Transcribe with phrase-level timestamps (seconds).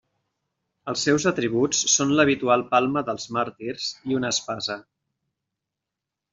[0.93, 4.83] Els seus atributs són l'habitual palma dels màrtirs i una espasa.